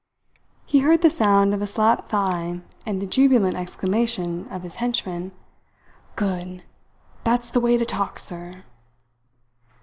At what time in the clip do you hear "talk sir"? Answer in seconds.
7.85-8.63